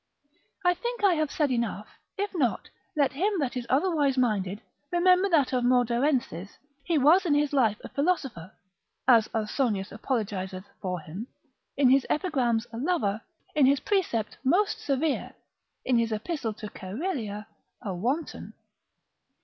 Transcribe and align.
I 0.65 0.73
think 0.73 1.03
I 1.03 1.13
have 1.13 1.29
said 1.31 1.51
enough; 1.51 1.87
if 2.17 2.33
not, 2.33 2.71
let 2.95 3.11
him 3.13 3.33
that 3.37 3.55
is 3.55 3.67
otherwise 3.69 4.17
minded, 4.17 4.59
remember 4.89 5.29
that 5.29 5.53
of 5.53 5.63
Maudarensis, 5.63 6.57
he 6.83 6.97
was 6.97 7.23
in 7.23 7.35
his 7.35 7.53
life 7.53 7.79
a 7.83 7.89
philosopher 7.89 8.51
(as 9.07 9.27
Ausonius 9.35 9.91
apologiseth 9.91 10.65
for 10.81 11.01
him), 11.01 11.27
in 11.77 11.91
his 11.91 12.07
epigrams 12.09 12.65
a 12.73 12.77
lover, 12.79 13.21
in 13.53 13.67
his 13.67 13.79
precepts 13.81 14.37
most 14.43 14.79
severe; 14.83 15.35
in 15.85 15.99
his 15.99 16.11
epistle 16.11 16.53
to 16.53 16.67
Caerellia, 16.71 17.45
a 17.83 17.93
wanton. 17.93 18.53